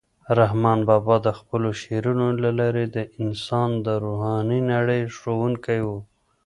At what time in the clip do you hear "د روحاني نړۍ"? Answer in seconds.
3.85-5.01